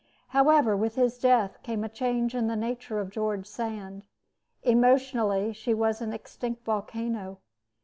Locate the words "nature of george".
2.55-3.45